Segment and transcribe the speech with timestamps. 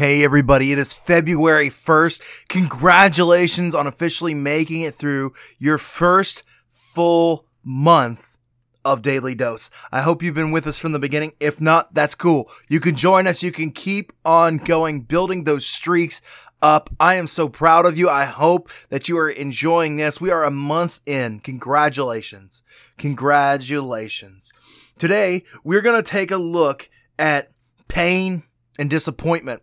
[0.00, 2.48] Hey everybody, it is February 1st.
[2.48, 8.38] Congratulations on officially making it through your first full month
[8.82, 9.70] of Daily Dose.
[9.92, 11.32] I hope you've been with us from the beginning.
[11.38, 12.48] If not, that's cool.
[12.66, 13.42] You can join us.
[13.42, 16.88] You can keep on going, building those streaks up.
[16.98, 18.08] I am so proud of you.
[18.08, 20.18] I hope that you are enjoying this.
[20.18, 21.40] We are a month in.
[21.40, 22.62] Congratulations.
[22.96, 24.54] Congratulations.
[24.96, 27.50] Today, we're going to take a look at
[27.88, 28.44] pain
[28.78, 29.60] and disappointment.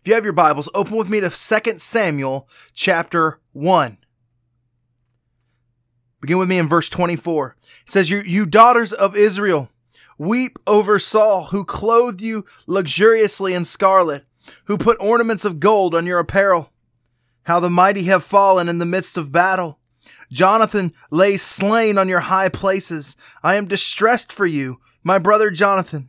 [0.00, 3.98] If you have your Bibles, open with me to 2 Samuel chapter 1.
[6.22, 7.56] Begin with me in verse 24.
[7.82, 9.68] It says, you, you daughters of Israel,
[10.16, 14.24] weep over Saul, who clothed you luxuriously in scarlet,
[14.64, 16.72] who put ornaments of gold on your apparel.
[17.42, 19.80] How the mighty have fallen in the midst of battle.
[20.32, 23.18] Jonathan lay slain on your high places.
[23.42, 26.08] I am distressed for you, my brother Jonathan.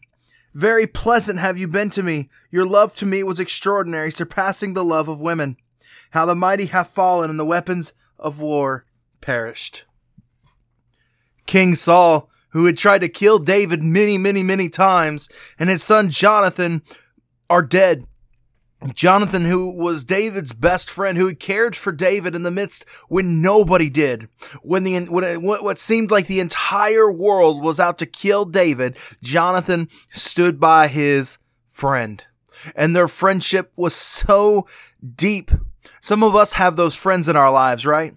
[0.53, 2.30] Very pleasant have you been to me.
[2.49, 5.58] Your love to me was extraordinary, surpassing the love of women.
[6.11, 8.85] How the mighty have fallen and the weapons of war
[9.21, 9.85] perished.
[11.45, 16.09] King Saul, who had tried to kill David many, many, many times, and his son
[16.09, 16.81] Jonathan
[17.49, 18.03] are dead.
[18.93, 23.89] Jonathan, who was David's best friend, who cared for David in the midst when nobody
[23.89, 24.27] did,
[24.63, 29.87] when the when what seemed like the entire world was out to kill David, Jonathan
[30.09, 31.37] stood by his
[31.67, 32.25] friend,
[32.75, 34.67] and their friendship was so
[35.15, 35.52] deep.
[35.99, 38.15] Some of us have those friends in our lives, right?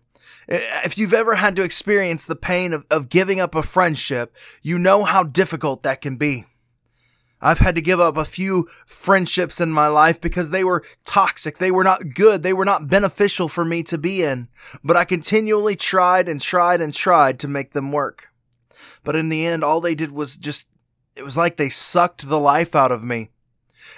[0.48, 4.78] If you've ever had to experience the pain of, of giving up a friendship, you
[4.78, 6.44] know how difficult that can be.
[7.44, 11.58] I've had to give up a few friendships in my life because they were toxic.
[11.58, 12.42] They were not good.
[12.42, 14.48] They were not beneficial for me to be in.
[14.82, 18.30] But I continually tried and tried and tried to make them work.
[19.04, 20.70] But in the end, all they did was just,
[21.14, 23.30] it was like they sucked the life out of me.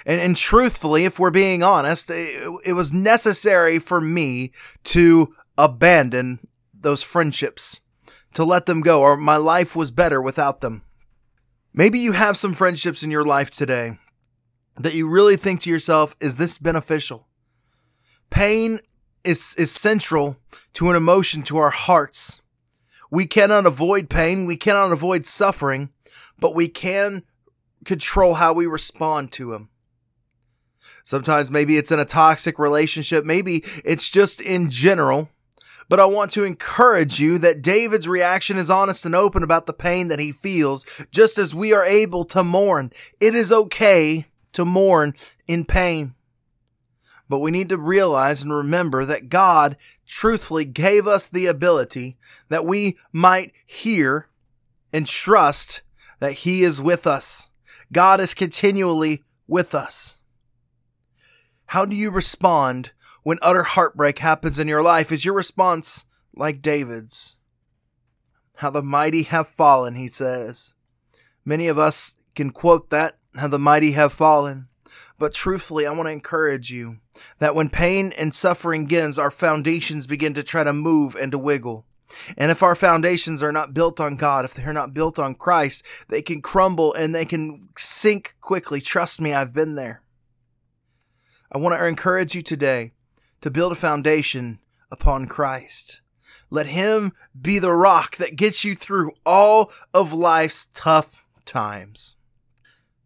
[0.05, 4.51] And, and truthfully, if we're being honest, it, it was necessary for me
[4.85, 6.41] to abandon
[6.75, 7.81] those friendships,
[8.35, 10.83] to let them go, or my life was better without them.
[11.79, 13.99] Maybe you have some friendships in your life today
[14.79, 17.29] that you really think to yourself, is this beneficial?
[18.31, 18.79] Pain
[19.25, 20.39] is, is central
[20.73, 22.41] to an emotion to our hearts.
[23.11, 24.47] We cannot avoid pain.
[24.47, 25.91] We cannot avoid suffering,
[26.41, 27.25] but we can
[27.85, 29.69] control how we respond to them.
[31.03, 33.27] Sometimes maybe it's in a toxic relationship.
[33.27, 35.29] Maybe it's just in general
[35.89, 39.73] but I want to encourage you that David's reaction is honest and open about the
[39.73, 42.91] pain that he feels, just as we are able to mourn.
[43.21, 45.15] It is okay to mourn
[45.47, 46.15] in pain.
[47.29, 49.77] But we need to realize and remember that God
[50.07, 52.17] truthfully gave us the ability
[52.49, 54.29] that we might hear
[54.93, 55.83] and trust
[56.21, 57.51] that He is with us.
[57.93, 60.21] God is continually with us.
[61.67, 62.93] How do you respond
[63.27, 65.11] when utter heartbreak happens in your life?
[65.11, 66.05] Is your response
[66.37, 67.39] like David's?
[68.59, 70.75] How the mighty have fallen, he says.
[71.45, 74.69] Many of us can quote that, how the mighty have fallen.
[75.19, 76.99] But truthfully, I want to encourage you
[77.41, 81.39] that when pain and suffering begins, our foundations begin to try to move and to
[81.39, 81.85] wiggle.
[82.39, 85.85] And if our foundations are not built on God, if they're not built on Christ,
[86.09, 88.81] they can crumble and they can sink quickly.
[88.81, 90.03] Trust me, I've been there.
[91.51, 92.93] I want to encourage you today
[93.47, 94.59] to build a foundation
[94.91, 96.01] upon Christ.
[96.51, 102.17] Let Him be the rock that gets you through all of life's tough times.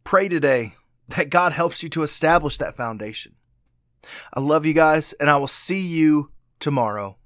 [0.02, 0.72] Pray today
[1.08, 3.34] that God helps you to establish that foundation.
[4.32, 7.18] I love you guys, and I will see you tomorrow.